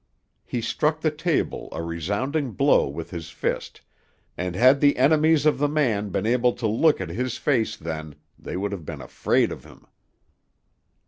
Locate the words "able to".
6.25-6.65